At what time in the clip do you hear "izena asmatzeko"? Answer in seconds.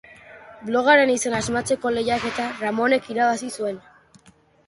1.15-1.91